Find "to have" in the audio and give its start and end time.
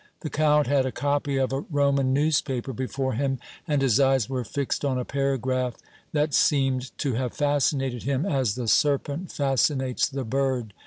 6.97-7.35